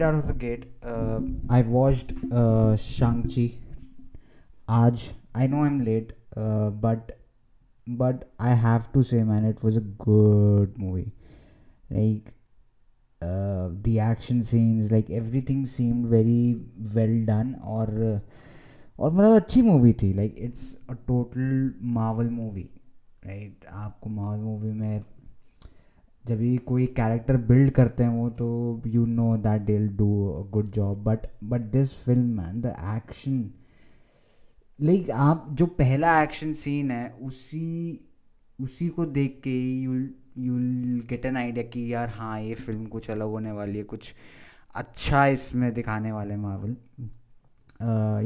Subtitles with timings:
[0.00, 1.19] right out of the gate, uh,
[1.49, 3.57] I watched uh, Shang-Chi.
[4.69, 7.17] Aj, I know I'm late, uh, but
[7.87, 11.11] but I have to say, man, it was a good movie.
[11.89, 12.31] Like
[13.21, 16.61] uh, the action scenes, like everything seemed very
[16.95, 17.55] well done.
[17.61, 18.21] और
[18.99, 22.69] और मतलब अच्छी movie थी like it's a total Marvel movie
[23.25, 25.03] right आपको Maval movie में
[26.25, 30.41] जब भी कोई कैरेक्टर बिल्ड करते हैं वो तो you know that they do a
[30.51, 33.49] good job but but this film man the action
[34.79, 37.99] like आप जो पहला एक्शन सीन है, उसी
[38.59, 39.93] उसी को देख के you
[40.37, 44.13] you'll get an idea कि यार हाँ ये फ़िल्म कुछ अलग होने वाली है, कुछ
[44.75, 46.75] अच्छा इसमें दिखाने वाले Marvel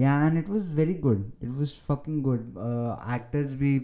[0.02, 2.40] yeah and it was very good it was fucking good
[3.16, 3.80] actors भी,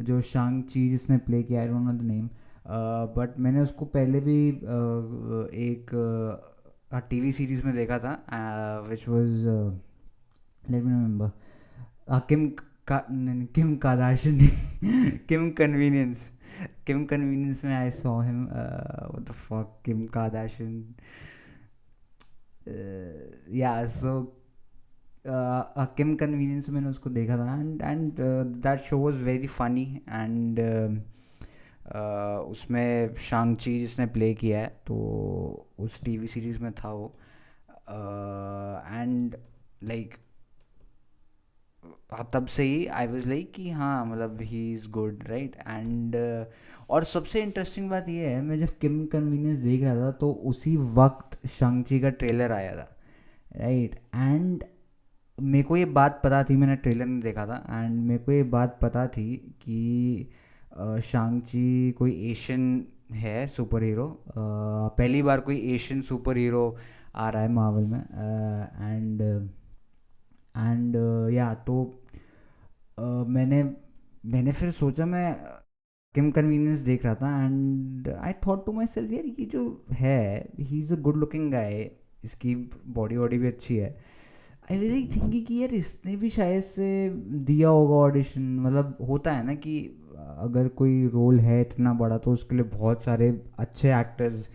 [0.00, 2.28] जो शांग ची जिसने प्ले किया I don't know the name
[2.66, 5.90] but मैंने उसको पहले भी uh, एक
[7.10, 8.12] टीवी uh, सीरीज़ में देखा था
[8.88, 9.46] which was
[10.70, 12.48] let me remember Kim
[12.86, 13.06] का
[13.54, 14.38] Kim Kardashian
[15.28, 16.30] Kim Convenience
[16.86, 18.46] Kim Convenience में I saw him
[19.20, 20.94] the fuck Kim Kardashian.
[23.52, 24.20] Yeah so
[25.26, 28.12] Kim Convenience मैंने उसको देखा था and and
[28.62, 30.60] that show was very funny and
[31.86, 34.96] उसमें Shang Chi जिसने play किया है तो
[35.78, 37.06] उस टीवी सीरीज़ में था वो।
[37.88, 39.36] एंड
[39.82, 40.14] लाइक
[42.32, 46.16] तब से ही आई वॉज़ लाइक कि हाँ मतलब he is good right and
[46.90, 50.76] और सबसे इंटरेस्टिंग बात ये है, मैं जब किम कन्वीनियंस देख रहा था तो उसी
[50.76, 52.88] वक्त शांगची का ट्रेलर आया था
[53.56, 54.64] राइट एंड
[55.38, 58.42] मेरे को ये बात पता थी, मैंने ट्रेलर में देखा था। एंड मेरे को ये
[58.50, 60.30] बात पता थी कि
[61.02, 66.76] शांगची कोई एशियन है सुपर हीरो पहली बार कोई एशियन सुपर हीरो
[67.16, 69.22] आ रहा है मावल में। एंड
[70.56, 70.96] एंड
[71.32, 72.04] या तो
[73.00, 73.62] uh, मैंने
[74.26, 75.34] मैंने फिर सोचा मैं
[76.14, 80.78] किम कन्वीनियंस देख रहा था and I thought to myself यार ये जो है he
[80.78, 81.90] is a good looking guy
[82.24, 82.54] इसकी
[82.86, 83.96] बॉडी वॉडी भी अच्छी है।
[84.70, 87.08] आई वॉज़ थिंकिंग कि यार इसने भी शायद से
[87.50, 92.32] दिया होगा ऑडिशन मतलब होता है ना कि अगर कोई रोल है इतना बड़ा तो
[92.32, 94.48] उसके लिए बहुत सारे अच्छे एक्टर्स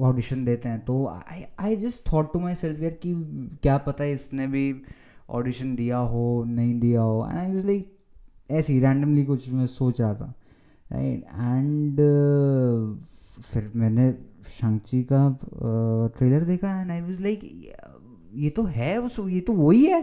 [0.00, 3.14] ऑडिशन देते हैं। तो I I just thought to myself यार कि
[3.62, 4.82] क्या पता है इसने भी
[5.30, 7.96] ऑडिशन दिया हो, नहीं दिया हो। एंड आई लाइक
[8.50, 10.32] ऐसे ही रैंडमली कुछ मैं सोच रहा था।
[10.92, 12.00] राइट एंड
[13.52, 14.12] फिर मैंने
[14.50, 15.28] शंची का
[16.16, 17.44] ट्रेलर देखा एंड आई वाज लाइक
[18.34, 20.02] ये तो है, उस, ये तो वही है।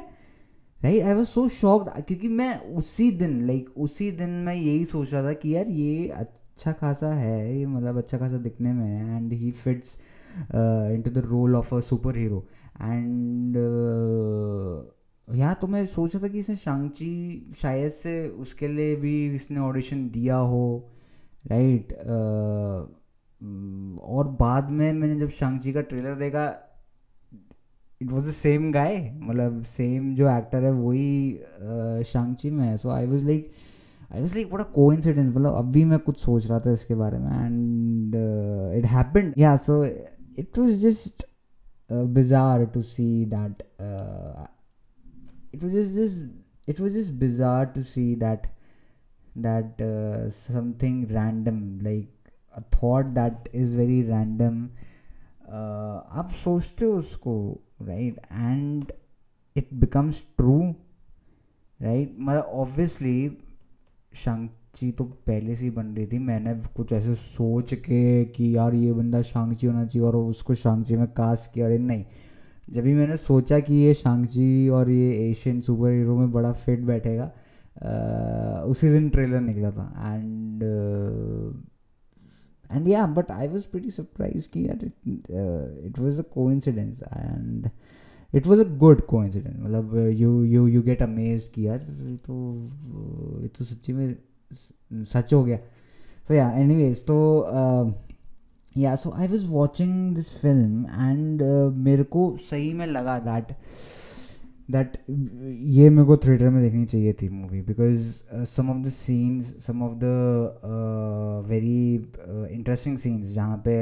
[0.81, 4.83] Right I was so shocked क्योंकि मैं उसी दिन लाइक like, उसी दिन मैं यही
[4.85, 8.85] सोच रहा था कि यार ये अच्छा खासा है ये मतलब अच्छा खासा दिखने में
[8.85, 9.97] है and he fits
[11.05, 11.79] into the role of a
[12.17, 12.45] superhero
[12.81, 13.57] and
[15.27, 19.59] यहाँ तो मैं सोच रहा था कि इसने शांगची शायद से उसके लिए भी इसने
[19.59, 20.63] ऑडिशन दिया हो
[21.51, 22.05] राइट right?
[22.05, 22.97] uh,
[24.01, 26.45] और बाद में मैंने जब शांगची का ट्रेलर देखा
[28.01, 32.75] it was the same guy मतलब सेम जो एक्टर है, वही शांची में है.
[32.77, 33.51] So I was like
[34.11, 36.95] I was like बड़ा को इंसिडेंस मतलब अब भी मैं कुछ सोच रहा था इसके
[36.95, 37.31] बारे में.
[37.45, 38.15] And
[38.77, 41.25] it happen yeah so it was just
[41.89, 43.61] bizarre to see that
[45.53, 48.47] it was just just it was just bizarre to see that
[49.37, 49.77] that
[50.33, 54.67] something random like a thought that is very random
[56.21, 57.33] आप सोचते हो उसको?
[57.79, 58.91] Right and
[59.55, 60.59] it becomes true
[61.79, 63.37] right मतलब obviously
[64.13, 68.73] Shang Chi तो पहले से ही बन रही थी। मैंने कुछ ऐसे सोच के कि यार
[68.73, 72.05] ये बंदा शांगची होना चाहिए और उसको शांगची में कास्ट किया। अरे नहीं।
[72.69, 76.79] जब भी मैंने सोचा कि ये शांगची और ये एशियन सुपर हीरो में बड़ा फिट
[76.79, 77.31] बैठेगा
[77.83, 80.63] आ, उसी दिन ट्रेलर निकला था। And
[82.71, 84.85] and yeah but I was pretty surprise कि यार
[85.85, 87.69] it was a coincidence and
[88.33, 91.77] it was a good coincidence मतलब you you you get amaze कि यार
[92.25, 92.53] तो
[93.41, 94.15] ये तो सच्ची में
[95.05, 95.57] सच हो गया
[96.27, 97.17] सो या एनी वेज तो
[98.75, 101.41] yeah so I was watching this film and
[101.77, 103.55] मेरे को सही में लगा दैट
[104.69, 108.07] दैट ये मेरे को थिएटर में देखनी चाहिए थी movie because
[108.45, 113.77] some of the scenes some of the very interesting scenes जहाँ पे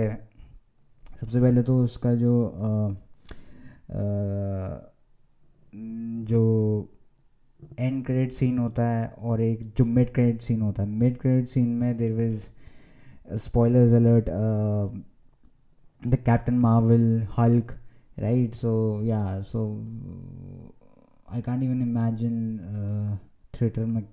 [1.20, 2.92] सबसे पहले तो उसका जो uh,
[3.92, 4.80] uh,
[6.30, 6.44] जो
[7.80, 11.48] एंड क्रेडिट सीन होता है और एक जो मिड क्रेडिट सीन होता है मिड क्रेडिट
[11.50, 12.50] सीन में there was
[13.36, 14.30] spoilers alert
[16.02, 17.76] the Captain Marvel, Hulk,
[18.18, 18.54] right?
[18.56, 19.84] So yeah, so
[21.27, 23.18] Can't even imagine uh,
[23.62, 24.04] theatre में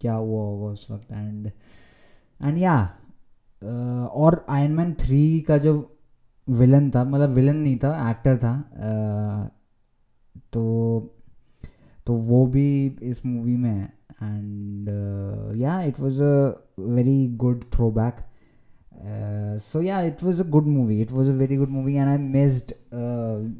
[0.00, 1.50] क्या हुआ होगा उस वक्त एंड
[2.42, 2.98] एंड या
[4.08, 5.96] और आयरन मैन थ्री का जो
[6.48, 9.54] विलन था मतलब विलन नहीं था एक्टर था uh,
[10.52, 11.14] तो
[12.06, 14.88] तो वो भी इस मूवी में है and
[15.56, 18.16] yeah it was a very good throwback
[19.60, 22.18] so yeah it was a good movie it was a very good movie and I
[22.18, 23.50] missed uh,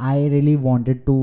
[0.00, 1.16] like really really to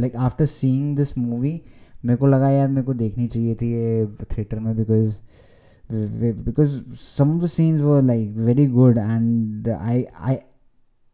[0.00, 1.60] like after like this movie
[2.04, 5.16] मेरे को लगा यार मेरे को देखनी चाहिए थी ये थिएटर में because
[6.44, 10.36] because some of the scenes were like very good and I I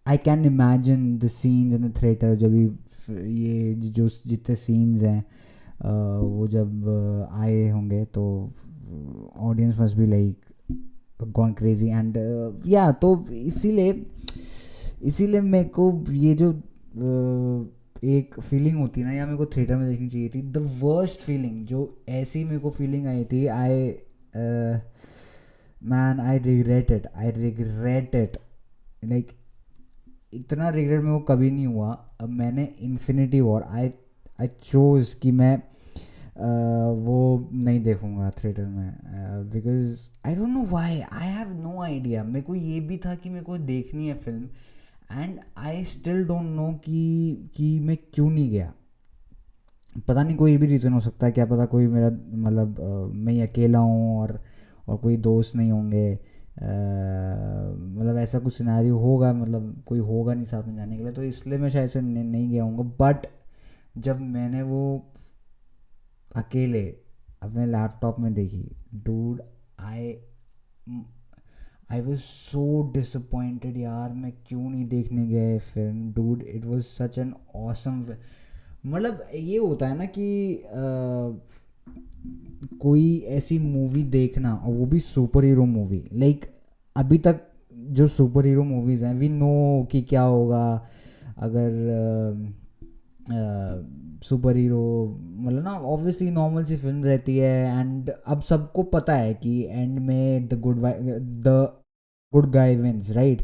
[0.06, 5.24] I can imagine the scenes in the theatre जब ये, जो जितने सीन्स हैं
[6.20, 8.52] वो जब आए होंगे तो
[9.36, 10.36] audience must be like
[11.22, 12.16] gone crazy and
[12.66, 13.92] yeah तो इसीलिए
[15.02, 16.50] इसीलिए मेरे को ये जो
[18.04, 21.66] एक फीलिंग होती ना या मेरे को थिएटर में देखनी चाहिए थी द वर्स्ट फीलिंग
[21.66, 23.88] जो ऐसी मेरे को फीलिंग आई थी I
[25.82, 28.38] man I regret it I regret it
[29.04, 29.28] like
[30.34, 33.90] इतना रिग्रेट मेरे को कभी नहीं हुआ। अब मैंने Infinity War I
[34.40, 38.98] I chose कि मैं uh, वो नहीं देखूँगा थिएटर में
[39.52, 43.30] because I don't know why I have no idea मेरे को ये भी था कि
[43.30, 44.48] मेरे को देखनी है film
[45.10, 48.72] and I still don't know कि कि मैं क्यों नहीं गया।
[50.08, 52.80] पता नहीं कोई भी रीज़न हो सकता है क्या पता कोई मेरा मतलब
[53.14, 54.40] मैं ही अकेला हूँ और
[54.88, 56.12] और कोई दोस्त नहीं होंगे।
[56.52, 61.22] मतलब ऐसा कुछ सिनारी होगा मतलब कोई होगा नहीं साथ में जाने के लिए तो
[61.22, 63.26] इसलिए मैं शायद से नहीं, गया हूँ बट
[63.98, 64.82] जब मैंने वो
[66.36, 66.82] अकेले
[67.42, 68.64] अपने लैपटॉप में देखी
[68.94, 69.42] dude
[69.80, 70.12] I
[71.92, 77.18] I was so disappointed यार मैं क्यों नहीं देखने गया film dude it was such
[77.18, 78.06] an awesome
[78.86, 80.70] मतलब ये होता है ना कि आ,
[82.80, 86.44] कोई ऐसी मूवी देखना और वो भी सुपर हीरो मूवी लाइक
[86.96, 87.40] अभी तक
[87.74, 90.88] जो सुपर हीरो मूवीज़ हैं वी नो कि क्या होगा।
[91.38, 91.70] अगर
[94.24, 99.34] सुपर हीरो मतलब ना ऑब्वियसली नॉर्मल सी फ़िल्म रहती है एंड अब सबको पता है
[99.34, 100.76] कि एंड में the good
[101.46, 101.79] the
[102.32, 103.40] good guy wins right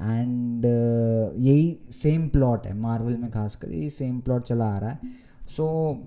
[0.00, 5.14] and यही सेम प्लॉट है मार्वल में खासकर यही सेम प्लॉट चला आ रहा है
[5.48, 6.06] सो so,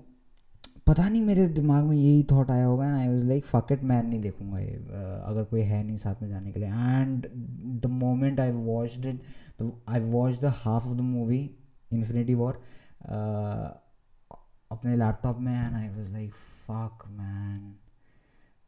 [0.86, 4.06] पता नहीं मेरे दिमाग में यही थॉट आया होगा ना I was like fuck it man
[4.06, 4.74] नहीं देखूँगा ये
[5.26, 7.26] अगर कोई है नहीं साथ में जाने के लिए and
[7.82, 11.48] the moment I watch it I watch the half of the movie
[11.90, 12.60] Infinity War
[14.70, 16.34] अपने लैपटॉप में and I was like
[16.66, 17.74] fuck man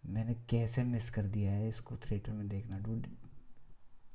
[0.09, 3.07] मैंने कैसे मिस कर दिया है इसको थिएटर में देखना dude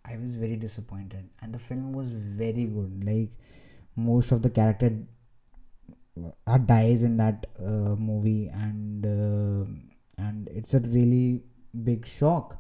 [0.06, 3.04] I was very disappointed, and the film was very good.
[3.04, 3.30] Like
[3.96, 4.92] most of the character
[6.48, 9.66] uh, dies in that uh, movie, and uh,
[10.18, 11.42] and it's a really
[11.84, 12.58] big shock.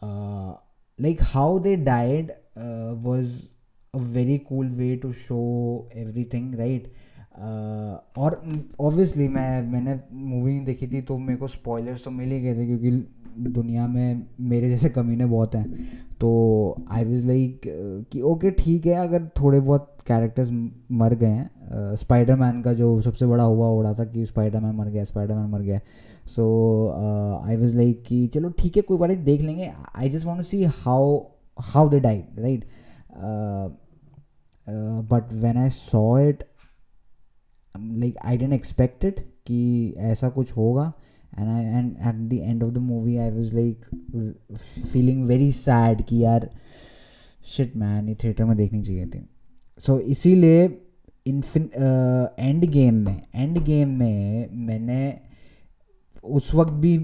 [0.00, 0.54] Uh,
[0.98, 3.50] like how they died uh, was
[3.94, 6.86] a very cool way to show everything, right?
[7.32, 8.42] Uh, और
[8.80, 12.66] obviously मैं मैंने movie देखी थी तो मेरे को spoilers तो मिल ही गए थे
[12.66, 12.90] क्योंकि
[13.38, 15.66] दुनिया में मेरे जैसे कमीने बहुत हैं।
[16.20, 16.30] तो
[16.90, 17.60] आई वॉज़ लाइक
[18.12, 20.50] कि ओके ठीक है, अगर थोड़े बहुत कैरेक्टर्स
[20.92, 24.60] मर गए हैं। स्पाइडर मैन का जो सबसे बड़ा हुआ हो रहा था कि स्पाइडर
[24.60, 25.80] मैन मर गया स्पाइडर मैन मर गया।
[26.26, 26.44] सो
[27.46, 30.42] आई वॉज़ लाइक कि चलो ठीक है, कोई बात नहीं, देख लेंगे। I just want
[30.42, 31.18] see how
[31.58, 32.64] how they died right
[35.10, 36.44] but when I saw it
[37.74, 40.92] like I didn't expect it कि ऐसा कुछ होगा।
[41.38, 43.84] And I and at the end of the movie I was like
[44.92, 46.48] feeling very sad कि यार
[47.46, 49.26] shit man ये theatre में देखनी चाहिए थी।
[49.82, 50.64] सो so, इसीलिए
[51.26, 51.68] इन्फिन
[52.38, 55.20] एंड गेम में एंड गेम में मैंने
[56.24, 56.96] उस वक्त भी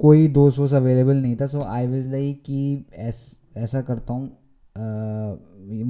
[0.00, 2.84] कोई दोस्त वोस्त अवेलेबल नहीं था। सो आई वॉज़ लाइक कि
[3.56, 4.24] ऐसा करता हूँ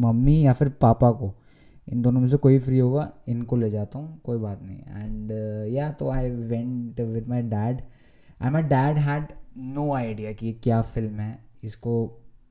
[0.03, 1.33] मम्मी या फिर पापा को।
[1.89, 5.31] इन दोनों में से कोई फ्री होगा इनको ले जाता हूँ कोई बात नहीं एंड
[5.73, 7.81] या uh, तो I went with my dad
[8.43, 9.27] and my dad had
[9.57, 11.95] no idea कि क्या फ़िल्म है इसको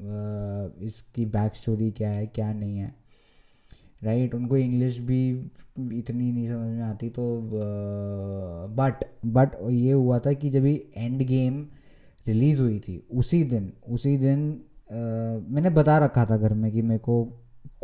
[0.01, 2.93] uh, इसकी बैक स्टोरी क्या है क्या नहीं है
[4.03, 4.41] राइट right?
[4.41, 5.29] उनको इंग्लिश भी
[5.97, 7.41] इतनी नहीं समझ में आती तो
[8.75, 11.65] बट uh, बट ये हुआ था कि जब एंड गेम
[12.27, 16.81] रिलीज़ हुई थी उसी दिन उसी दिन uh, मैंने बता रखा था घर में कि
[16.81, 17.23] मेरे को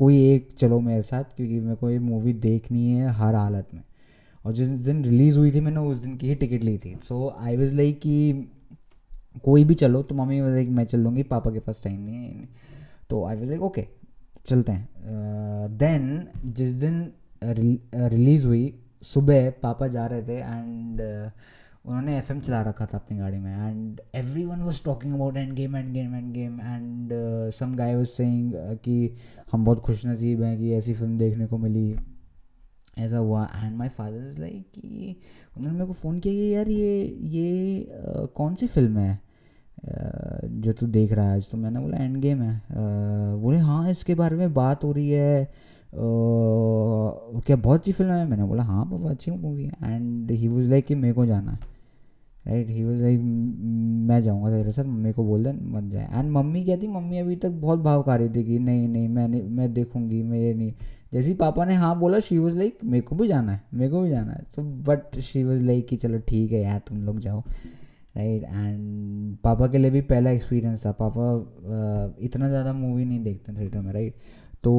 [0.02, 3.82] कोई एक, चलो मेरे साथ, क्योंकि मेरे को ये मूवी देखनी है हर हालत में।
[4.46, 7.28] और जिस दिन रिलीज़ हुई थी, मैंने उस दिन की ही टिकट ली थी। सो
[7.40, 8.50] आई वॉज़ लाइक कि
[9.44, 12.48] कोई भी चलो तो मम्मी वजह मैं चल लूँगी, पापा के पास टाइम नहीं है
[13.10, 13.88] तो आई वॉज़ लाइक ओके
[14.48, 14.88] चलते हैं।
[15.78, 17.12] देन जिस दिन
[17.44, 21.02] रिलीज़ हुई, सुबह पापा जा रहे थे एंड
[21.86, 24.02] उन्होंने एफएम चला रखा था अपनी गाड़ी में and
[24.46, 27.10] everyone was talking about Endgame Endgame Endgame and
[27.52, 29.16] some guy was saying कि
[29.52, 31.96] हम बहुत खुश नसीब हैं कि ऐसी फ़िल्म देखने को मिली।
[32.98, 35.16] ऐसा हुआ and my father is like कि
[35.58, 40.62] उन्होंने मेरे को फ़ोन किया कि यार ये ये uh, कौन सी फ़िल्म है uh,
[40.64, 41.50] जो तू देख रहा है आज?
[41.52, 45.10] तो मैंने बोला एंड गेम है। Uh, बोले हाँ इसके बारे में बात हो रही
[45.10, 45.44] है।
[47.38, 50.70] क्या बहुत अच्छी फ़िल्म है। मैंने बोला हाँ पापा अच्छी मूवी है। एंड ही वॉज़
[50.70, 51.60] लाइक कि मेरे को जाना है।
[52.46, 53.20] राइट ही वॉज़ लाइक
[54.08, 56.88] मैं जाऊँगा तेरे साथ, मम्मी को बोल दे, मत जाए। एंड मम्मी क्या थी?
[56.88, 60.22] मम्मी अभी तक बहुत भाव खा रही थी कि नहीं नहीं, मैं नहीं, मैं देखूँगी,
[60.24, 60.74] मैं ये नहीं।
[61.14, 63.92] जैसे ही पापा ने हाँ बोला शी वॉज़ लाइक मेरे को भी जाना है, मेरे
[63.92, 67.04] को भी जाना है। So but she was like कि चलो ठीक है यार, तुम
[67.06, 67.44] लोग जाओ।
[68.18, 73.54] राइट एंड पापा के लिए भी पहला एक्सपीरियंस था। पापा इतना ज़्यादा मूवी नहीं देखते
[73.54, 74.16] थिएटर में राइट
[74.64, 74.74] तो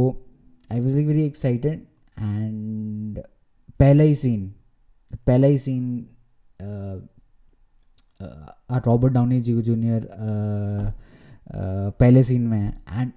[0.71, 1.81] I was like very excited
[2.19, 3.19] and
[3.79, 4.53] पहला ही सीन
[5.27, 6.07] पहला ही scene
[8.87, 10.09] Robert Downey ji junior
[12.01, 13.13] पहले सीन में है। एंड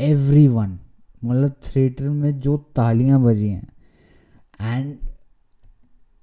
[0.00, 0.78] एवरी वन
[1.24, 3.68] मतलब थिएटर में जो तालियाँ बजी हैं।
[4.60, 4.96] एंड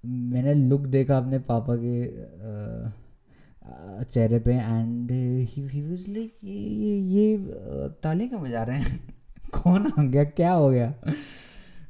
[0.05, 2.05] मैंने लुक देखा अपने पापा के
[4.03, 7.37] चेहरे पे। एंड ही वाज लाइक ये ये ये
[8.03, 8.99] तालियाँ क्यों बजा रहे हैं?
[9.53, 10.23] कौन आ गया?
[10.23, 10.93] क्या हो गया?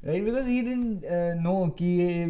[0.06, 1.02] Right because he didn't
[1.42, 2.24] know कि ये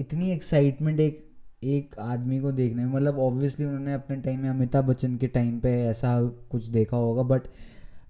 [0.00, 1.24] इतनी एक्साइटमेंट एक
[1.64, 5.58] एक आदमी को देखने में मतलब ऑब्वियसली उन्होंने अपने टाइम में अमिताभ बच्चन के टाइम
[5.60, 6.20] पे ऐसा
[6.50, 7.42] कुछ देखा होगा बट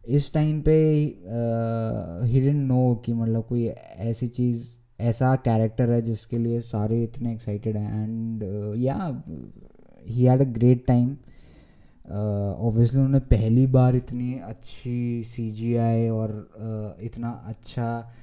[0.09, 0.75] इस टाइम पे
[2.25, 4.67] ही डेंट नो कि मतलब कोई ऐसी चीज़
[5.01, 8.43] ऐसा कैरेक्टर है जिसके लिए सारे इतने एक्साइटेड हैं and
[8.77, 9.25] yeah
[10.07, 11.17] he had a great time
[12.11, 15.77] obviously उन्होंने पहली बार इतनी अच्छी सी
[16.09, 18.15] और uh, इतना अच्छा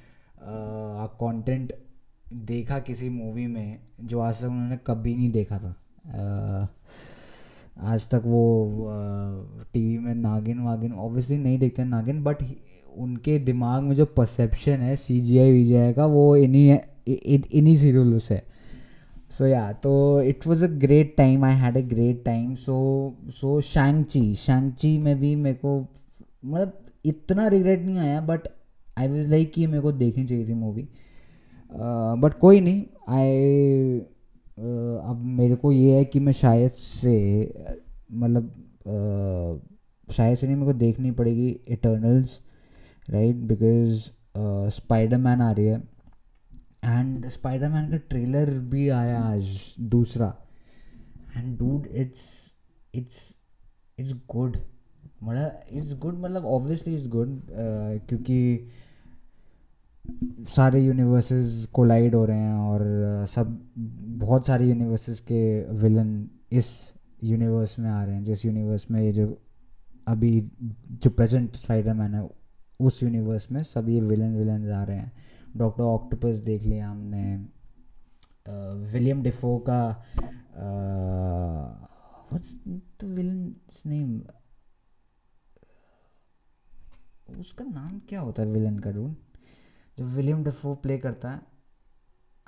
[0.48, 1.72] कंटेंट
[2.34, 6.68] देखा किसी मूवी में जो आज तक उन्होंने कभी नहीं देखा था।
[7.80, 8.90] आज तक वो
[9.72, 12.36] टीवी में नागिन वागिन ऑब्वियसली नहीं देखते नागिन बट
[12.96, 16.78] उनके दिमाग में जो परसेप्शन है सी जी आई वी जी आई का, वो इन्हीं
[17.06, 18.42] इन्हीं सीरियलों से
[19.30, 23.60] सो या तो it was a great time I had a great time so so
[23.60, 25.80] Shang Chi Shang Chi में भी मेरे को
[26.44, 26.72] मतलब
[27.04, 28.48] इतना रिग्रेट नहीं आया बट
[28.98, 30.88] आई वॉज़ लाइक कि मेरे को देखनी चाहिए थी मूवी
[31.72, 37.14] बट uh, कोई नहीं आई uh, अब मेरे को ये है कि मैं शायद से
[38.12, 38.50] मतलब
[38.82, 42.40] uh, शायद से नहीं मेरे को देखनी पड़ेगी Eternals
[43.10, 44.10] right because
[44.70, 45.82] Spider Man आ रही है.
[46.84, 50.34] एंड स्पाइडर मैन का ट्रेलर भी आया आज दूसरा.
[51.36, 52.24] And dude it's
[52.94, 53.36] it's
[53.98, 54.56] it's good
[55.22, 58.68] मतलब इट्स गुड मतलब ऑब्वियसली इट्स गुड क्योंकि
[60.48, 62.80] सारे यूनिवर्सेस कोलाइड हो रहे हैं और
[63.26, 63.72] सब,
[64.18, 65.40] बहुत सारे यूनिवर्सेस के
[65.72, 66.94] विलन इस
[67.24, 69.42] यूनिवर्स में आ रहे हैं। जिस यूनिवर्स में ये जो
[70.08, 70.50] अभी
[70.90, 72.30] जो प्रेजेंट स्पाइडरमैन है,
[72.80, 75.12] उस यूनिवर्स में सब ये विलन विलन आ रहे हैं।
[75.56, 77.36] डॉक्टर ऑक्टोपस देख लिया हमने।
[78.92, 80.04] विलियम डिफो का
[82.32, 83.54] व्हाट्स द
[83.86, 84.22] नेम
[87.40, 89.16] उसका नाम क्या होता है विलन का डून
[89.98, 91.40] जो विलियम डिफो प्ले करता है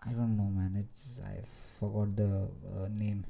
[0.07, 1.41] I don't know man it's I
[1.81, 3.23] forgot the name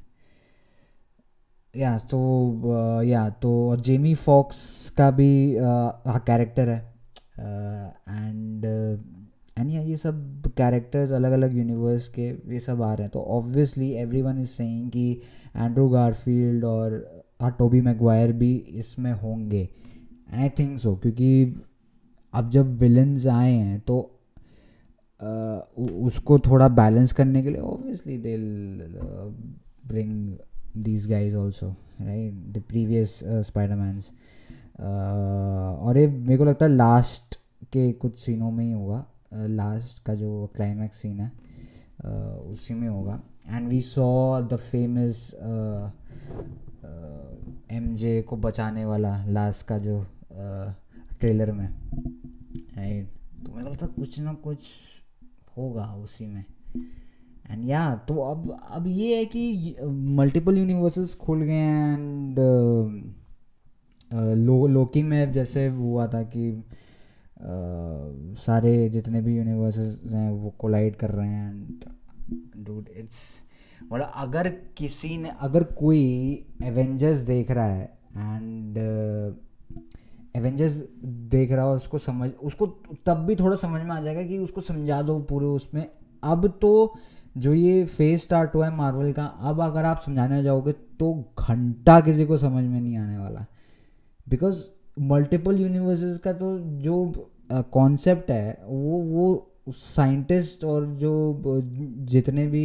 [1.75, 4.59] yeah तो या तो और जेमी फॉक्स
[4.97, 6.79] का भी कैरेक्टर है
[8.09, 8.65] एंड
[9.59, 13.11] एंड या ये सब कैरेक्टर्स अलग अलग यूनिवर्स के, ये सब आ रहे हैं.
[13.11, 15.11] तो obviously every one is saying कि
[15.57, 19.69] एंड्रू गारफील्ड और टोबी मैगवायर भी इसमें होंगे.
[20.33, 21.45] आई थिंक सो क्योंकि
[22.33, 23.97] अब जब विलन्स आए हैं तो
[25.21, 28.37] uh, उसको थोड़ा बैलेंस करने के लिए obviously they
[29.89, 30.37] bring
[30.77, 31.69] these guys also
[32.01, 34.11] right the previous Spider Mans
[34.81, 37.37] और ये मेरे को लगता है लास्ट
[37.73, 39.05] के कुछ सीनों में ही होगा।
[39.35, 41.33] लास्ट का जो क्लाइमैक्स सीन है
[42.53, 45.35] उसी में होगा। And we saw the famous
[47.73, 50.01] M J को बचाने वाला लास्ट का जो
[51.21, 51.69] ट्रेलर में।
[53.47, 54.59] तो मेरे लगता कुछ ना कुछ
[55.57, 56.45] होगा उसी में।
[57.51, 62.39] एंड या तो अब अब ये है कि मल्टीपल यूनिवर्सेस खुल गए हैं एंड
[64.69, 66.65] लोकी में जैसे हुआ था कि
[67.37, 71.85] uh, सारे जितने भी यूनिवर्सेस हैं वो कोलाइड कर रहे हैं एंड
[72.57, 73.43] डूड इट्स
[73.93, 76.01] मतलब अगर किसी ने अगर कोई
[76.65, 78.79] एवेंजर्स देख रहा है एंड
[80.35, 82.67] एवेंजर्स देख रहा हो, उसको समझ, उसको
[83.07, 85.87] तब भी थोड़ा समझ में आ जाएगा कि उसको समझा दो पूरे उसमें।
[86.23, 86.95] अब तो
[87.37, 91.99] जो ये फ़ेज़ स्टार्ट हुआ है मार्वल का, अब अगर आप समझाने जाओगे तो घंटा
[92.01, 93.45] किसी को समझ में नहीं आने वाला।
[94.27, 94.63] बिकॉज़
[95.03, 97.29] मल्टीपल यूनिवर्सेस का तो जो
[97.73, 101.63] कॉन्सेप्ट है, वो वो साइंटिस्ट और जो,
[102.07, 102.65] जितने भी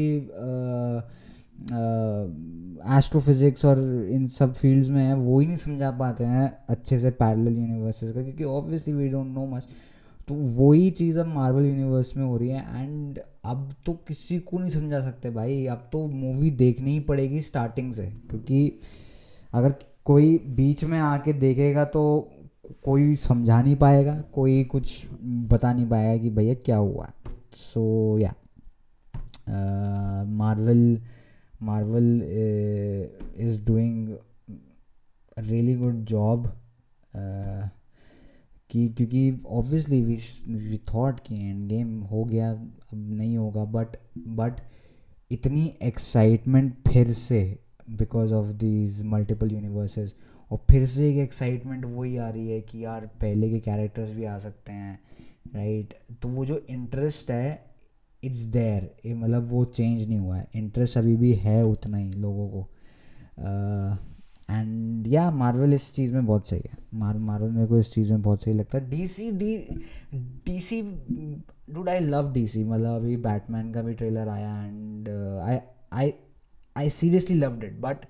[2.89, 3.79] एस्ट्रोफिज़िक्स और
[4.11, 8.11] इन सब फील्ड्स में है, वो ही नहीं समझा पाते हैं अच्छे से पैरेलल यूनिवर्सेस
[8.11, 9.67] का, क्योंकि obviously we don't know much
[10.27, 14.59] तो वही चीज़ अब मार्वल यूनिवर्स में हो रही है एंड अब तो किसी को
[14.59, 18.79] नहीं समझा सकते भाई। अब तो मूवी देखनी ही पड़ेगी स्टार्टिंग से, क्योंकि
[19.53, 19.73] अगर
[20.05, 22.29] कोई बीच में आके देखेगा तो
[22.83, 27.09] कोई समझा नहीं पाएगा, कोई कुछ बता नहीं पाएगा कि भैया क्या हुआ।
[27.55, 28.33] So yeah
[30.29, 30.97] Marvel
[31.63, 32.21] Marvel
[33.37, 34.17] is doing
[35.39, 36.47] really good job
[38.69, 40.15] कि, क्योंकि ऑब्वियसली वी
[40.47, 44.61] वी थॉट कि एंड गेम हो गया, अब नहीं होगा बट बट
[45.31, 50.15] इतनी एक्साइटमेंट फिर से because of these multiple universes
[50.51, 54.25] और फिर से एक एक्साइटमेंट वही आ रही है कि यार पहले के कैरेक्टर्स भी
[54.25, 54.99] आ सकते हैं
[55.55, 56.21] राइट right?
[56.21, 57.72] तो वो जो इंटरेस्ट है
[58.23, 62.11] इट्स देयर। ये मतलब वो चेंज नहीं हुआ है। इंटरेस्ट अभी भी है उतना ही
[62.11, 62.67] लोगों को।
[64.49, 68.11] एंड या मार्वल इस चीज़ में बहुत सही है। मार मार्वल मेरे को इस चीज़
[68.11, 69.57] में बहुत सही लगता है। D C D
[70.45, 70.81] D C
[71.69, 75.09] dude I love D C मतलब अभी बैटमैन का भी ट्रेलर आया and
[75.43, 75.57] I
[75.93, 76.13] I
[76.77, 78.05] I seriously loved it but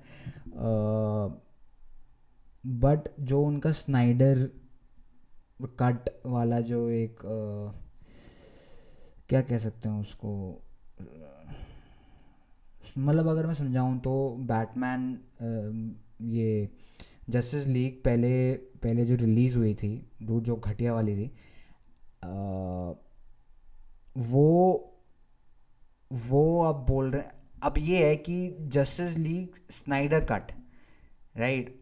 [2.66, 4.50] but जो उनका स्नाइडर
[5.80, 7.83] कट वाला जो एक uh,
[9.30, 10.32] क्या कह सकते हैं उसको?
[12.98, 14.14] मतलब अगर मैं समझाऊँ तो
[14.52, 16.70] बैटमैन ये
[17.30, 18.54] जस्टिस लीग पहले
[18.84, 21.32] पहले जो रिलीज़ हुई थी जो घटिया वाली थी
[22.26, 22.94] आ,
[24.18, 24.90] वो
[26.12, 27.24] वो अब बोल रहे
[27.64, 30.52] अब ये है कि Justice League Snyder cut
[31.38, 31.80] right?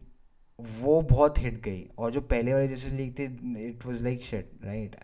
[0.58, 3.24] वो बहुत हिट गई और जो पहले वाली जस्टिस लीग थी
[3.68, 4.96] it was like shit right?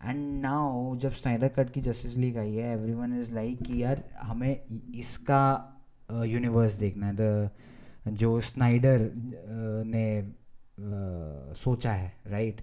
[0.00, 3.82] And now जब स्नाइडर कट की जस्टिस लीग आई है एवरी वन इज़ लाइक कि
[3.82, 4.60] यार, हमें
[4.96, 5.42] इसका
[6.26, 7.50] यूनिवर्स देखना है। द
[8.08, 9.10] जो स्नाइडर
[9.86, 10.04] ने
[11.60, 12.60] सोचा है राइट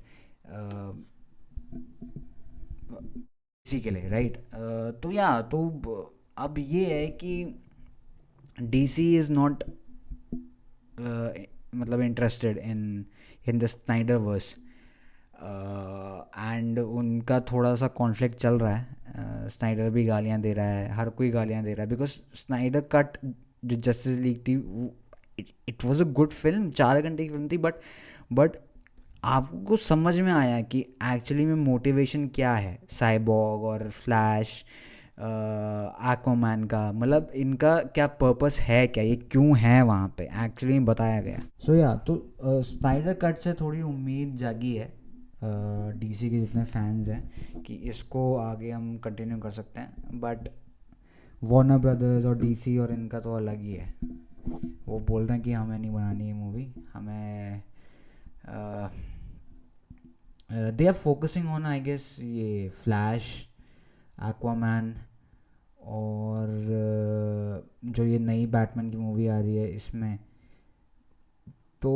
[3.65, 4.37] इसी के लिए राइट
[5.03, 5.59] तो या तो
[6.37, 7.33] अब ये है कि
[8.61, 9.63] डी सी इज़ नॉट
[11.75, 13.05] मतलब interested in
[13.49, 13.65] in the
[14.27, 14.55] Snyderverse
[15.39, 21.09] and उनका थोड़ा सा कॉन्फ्लिक्ट चल रहा है। स्नाइडर भी गालियाँ दे रहा है हर
[21.09, 23.17] कोई गालियाँ दे रहा है। बिकॉज़ स्नाइडर कट
[23.65, 24.55] जो जस्टिस लीग थी
[25.69, 27.73] it was a good film चार घंटे की फ़िल्म थी बट
[28.33, 28.51] बट
[29.23, 32.77] आपको समझ में आया कि एक्चुअली में मोटिवेशन क्या है?
[32.89, 34.63] साइबॉग और फ्लैश
[35.19, 39.03] एक्वामैन का मतलब इनका क्या पर्पस है क्या?
[39.03, 40.23] ये क्यों है वहाँ पे?
[40.23, 44.75] एक्चुअली बताया गया। सो so, या yeah, तो स्नाइडर uh, कट से थोड़ी उम्मीद जागी
[44.75, 44.96] है।
[45.43, 50.47] डीसी के जितने फैंस हैं कि इसको आगे हम कंटिन्यू कर सकते हैं बट
[51.41, 53.93] वार्नर ब्रदर्स और डीसी और इनका तो अलग ही है।
[54.87, 57.61] वो बोल रहे हैं कि हमें नहीं बनानी है मूवी हमें
[60.51, 63.23] they are focusing on I guess ये फ्लैश
[64.19, 64.93] एक्वामैन
[65.81, 70.17] और uh, जो ये नई बैटमैन की मूवी आ रही है इसमें।
[71.81, 71.93] तो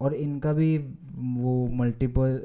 [0.00, 0.78] और इनका भी
[1.14, 2.40] वो मल्टीपल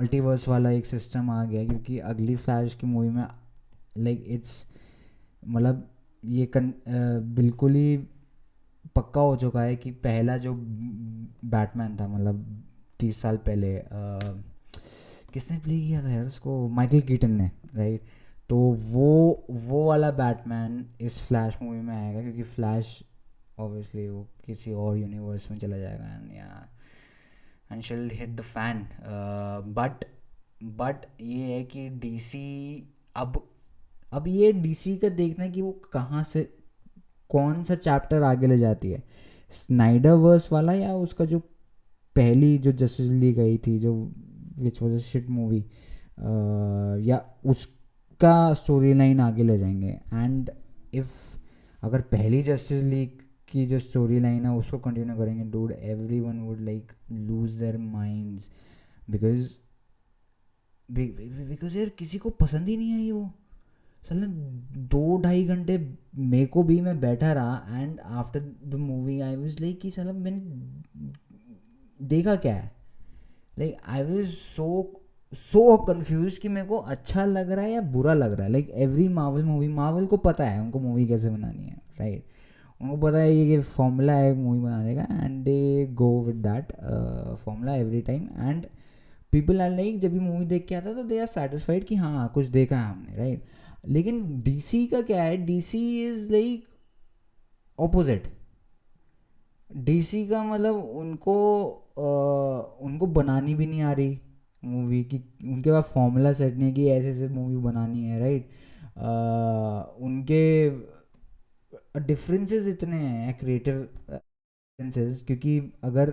[0.00, 3.26] मल्टीवर्स वाला एक सिस्टम आ गया क्योंकि अगली फ्लैश की मूवी में
[3.98, 4.66] लाइक इट्स
[5.48, 5.88] मतलब
[6.24, 6.72] ये कन
[7.34, 7.96] बिल्कुल ही
[8.96, 10.52] पक्का हो चुका है कि पहला जो
[11.44, 12.64] बैटमैन था मतलब
[13.00, 14.18] तीस साल पहले आ,
[15.32, 16.68] किसने प्ले किया था यार उसको?
[16.68, 18.02] माइकल कीटन ने राइट
[18.48, 18.56] तो
[18.90, 23.02] वो वो वाला बैटमैन इस फ्लैश मूवी में आएगा क्योंकि फ्लैश
[23.58, 26.04] ऑब्वियसली वो किसी और यूनिवर्स में चला जाएगा
[26.36, 26.68] या
[27.72, 28.86] and shit hit the fan
[29.74, 30.04] but
[30.62, 33.48] but ये है कि डीसी अब
[34.12, 36.42] अब ये डीसी का देखना है कि वो कहाँ से,
[37.30, 39.02] कौन सा चैप्टर आगे ले जाती है?
[39.50, 41.38] स्नाइडर वर्स वाला या उसका जो
[42.16, 43.94] पहली जो जस्टिस ली गई थी, जो
[44.58, 45.64] which was shit movie
[47.08, 50.00] yeah उसका स्टोरी लाइन आगे ले जाएँगे.
[50.12, 50.50] एंड
[50.94, 51.12] इफ़
[51.82, 53.22] अगर पहली जस्टिस लीग
[53.54, 55.72] की जो स्टोरी लाइन है, उसको कंटिन्यू करेंगे। Dude
[56.20, 58.40] everyone would like lose their mind
[59.10, 59.48] because
[60.88, 63.30] because यार किसी को पसंद ही नहीं आई वो।
[64.02, 64.24] चल
[64.92, 65.76] दो ढाई घंटे
[66.14, 70.12] मेरे को भी मैं बैठा रहा and after the movie I was like कि चल
[70.12, 71.12] मैंने
[72.00, 72.72] देखा क्या है?
[73.58, 75.00] Like I was so
[75.32, 78.70] so confused कि मेरे को अच्छा लग रहा है या बुरा लग रहा है। Like
[78.70, 82.33] every Marvel movie Marvel को पता है उनको मूवी कैसे बनानी है राइट right?
[82.80, 86.72] उनको पता है ये फॉर्मूला है मूवी बनाने का and they go with that
[87.36, 88.66] formula every time and
[89.32, 91.94] people are like जब भी मूवी देख के आता है तो दे आर सेटिस्फाइड कि
[91.94, 93.88] हाँ कुछ देखा है हमने राइट right?
[93.88, 95.36] लेकिन डीसी का क्या है?
[95.36, 96.64] DC is like
[97.78, 98.28] opposite
[99.76, 101.34] DC का मतलब उनको
[101.98, 104.18] आ, उनको बनानी भी नहीं आ रही
[104.64, 108.48] मूवी की उनके पास फॉर्मूला सेट नहीं है कि ऐसे ऐसे मूवी बनानी है राइट
[110.00, 110.70] उनके
[111.94, 116.12] डिफरेंसेस इतने हैं क्रिएटिव डिफरेंसेस क्योंकि अगर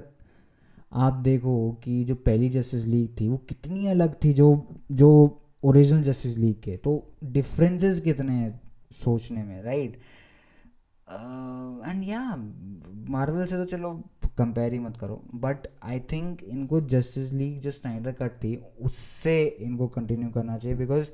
[0.94, 4.48] आप देखो कि जो पहली जस्टिस लीग थी, वो कितनी अलग थी जो
[4.92, 5.10] जो
[5.64, 6.92] ओरिजिनल जस्टिस लीग के तो
[7.24, 8.60] डिफरेंसेस कितने हैं
[8.94, 10.00] सोचने में राइट
[11.88, 12.22] एंड या
[13.10, 13.94] मार्वल से तो चलो
[14.38, 19.44] कंपेयर ही मत करो बट आई थिंक इनको जस्टिस लीग जो स्नाइडर कट थी, उससे
[19.46, 21.12] इनको कंटिन्यू करना चाहिए बिकॉज़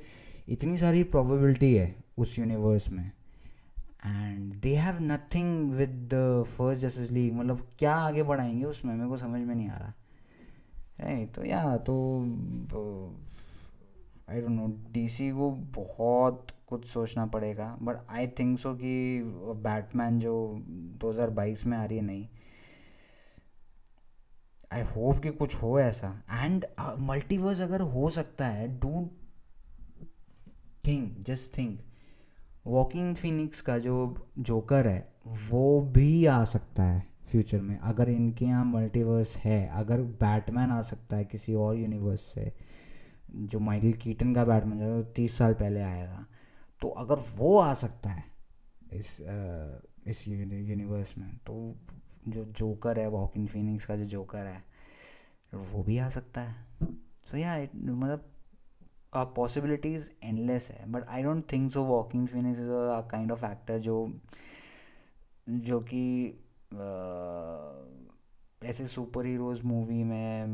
[0.48, 3.10] इतनी सारी प्रोबेबिलिटी है उस यूनिवर्स में।
[4.06, 8.94] And they have nothing with the first Justice League मतलब क्या आगे बढ़ाएँगे उसमें?
[8.94, 9.92] मेरे को समझ में नहीं आ रहा।
[10.98, 11.96] है तो या तो
[14.30, 19.20] आई डोंट नो डीसी को बहुत कुछ सोचना पड़ेगा। बट आई थिंक सो कि
[19.56, 20.34] बैटमैन जो
[21.00, 22.28] 2022 में आ रही है, नहीं।
[24.72, 26.66] आई होप कि कुछ हो ऐसा। एंड
[26.98, 29.10] मल्टीवर्स अगर हो सकता है डोंट
[30.86, 31.80] थिंक जस्ट थिंक
[32.68, 33.94] वॉकिंग फिनिक्स का जो
[34.38, 35.12] जोकर है
[35.50, 40.80] वो भी आ सकता है फ्यूचर में। अगर इनके यहाँ मल्टीवर्स है अगर बैटमैन आ
[40.82, 42.52] सकता है किसी और यूनिवर्स से
[43.30, 46.26] जो माइकल कीटन का बैटमैन जो तीस साल पहले आया था
[46.80, 48.24] तो अगर वो आ सकता है
[48.92, 51.76] इस आ, इस यूनिवर्स में तो
[52.28, 54.62] जो जोकर है वॉकिंग फिनिक्स का जो जोकर है
[55.54, 58.30] वो भी आ सकता है। सो so, या yeah, मतलब
[59.16, 63.78] पॉसिबिलिटीज़ एंडलेस है but I don't think so walking Phoenix is a kind of actor
[63.78, 64.20] जो
[65.48, 66.34] जो कि
[66.74, 70.46] uh, ऐसे सुपर हीरोज़ मूवी में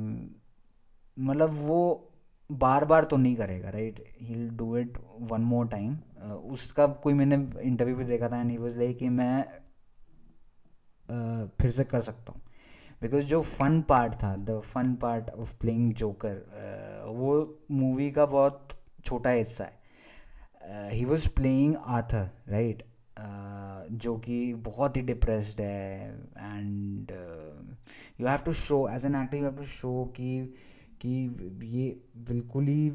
[1.18, 2.10] मतलब वो
[2.52, 5.96] बार बार तो नहीं करेगा right he do it one more time
[6.32, 9.44] उसका कोई मैंने इंटरव्यू भी देखा था एंड ही वाज लाइक कि मैं
[11.08, 12.42] uh, फिर से कर सकता हूँ।
[13.02, 17.32] बिकॉज़ जो फन पार्ट था the fun part of playing Joker वो
[17.72, 22.82] मूवी का बहुत छोटा हिस्सा है। He was playing Arthur right
[23.94, 27.10] जो कि बहुत ही डिप्रेस्ड है and
[28.20, 30.38] you have to show as an actor you have to show कि
[31.02, 31.14] कि
[31.68, 31.88] ये
[32.28, 32.92] बिल्कुल ही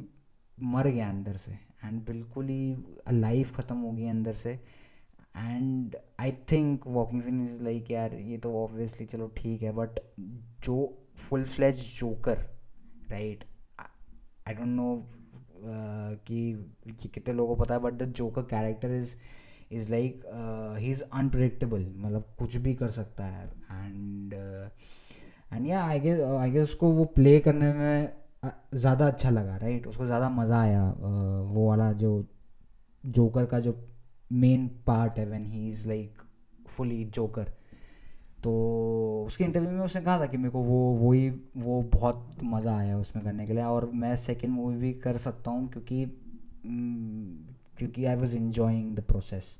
[0.57, 2.75] मर गया अंदर से एंड बिल्कुल ही
[3.11, 4.59] लाइफ ख़त्म हो गई अंदर से।
[5.35, 9.99] एंड आई थिंक वॉकिंग फिन इज़ लाइक यार ये तो ऑब्वियसली चलो ठीक है बट
[10.63, 10.77] जो
[11.17, 12.37] full fledged Joker
[13.11, 13.43] right
[13.79, 15.07] I don't know
[16.27, 19.15] कि कितने लोगों को पता है but the Joker character is
[19.71, 20.21] is like
[20.79, 23.47] he is unpredictable मतलब कुछ भी कर सकता है.
[23.71, 24.33] एंड
[25.53, 28.13] एंड या आई गेस आई गेस उसको वो प्ले करने में
[28.45, 32.25] ज़्यादा अच्छा लगा राइट उसको ज़्यादा मज़ा आया uh, वो वाला जो
[33.05, 33.71] जोकर का जो
[34.31, 36.21] मेन पार्ट है when he is like
[36.67, 37.51] fully Joker
[38.43, 38.51] तो
[39.27, 42.97] उसके इंटरव्यू में उसने कहा था कि मेरे को वो, वही, वो बहुत मज़ा आया
[42.97, 46.05] उसमें करने के लिए और मैं सेकेंड मूवी भी कर सकता हूँ क्योंकि
[47.77, 49.57] क्योंकि I was enjoying the process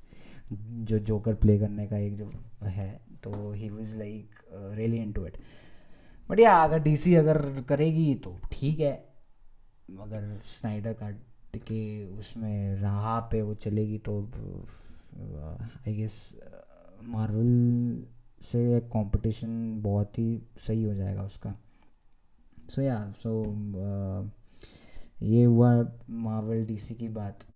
[0.51, 2.32] जो जोकर प्ले करने का एक जो
[2.63, 2.89] है
[3.23, 5.38] तो he was like really into it
[6.29, 8.93] but या अगर डीसी अगर करेगी तो ठीक है
[9.99, 11.10] अगर स्नाइडर का
[11.58, 14.22] के उसमें राह पे वो चलेगी तो
[15.88, 16.36] आई गेस
[17.04, 18.04] मार्वल
[18.42, 21.54] से एक कंपटीशन बहुत ही सही हो जाएगा उसका।
[22.70, 23.32] सो या सो
[25.22, 25.72] ये हुआ
[26.10, 27.40] मार्वल डीसी की बात।